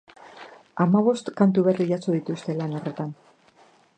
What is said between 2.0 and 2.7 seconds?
dituzte